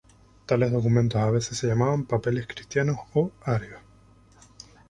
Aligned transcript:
Tales 0.47 0.71
documentos 0.71 1.21
a 1.21 1.29
veces 1.29 1.55
se 1.59 1.67
llamaban 1.67 2.05
"papeles 2.07 2.47
cristianos" 2.47 2.97
o 3.13 3.29
"arios". 3.43 3.81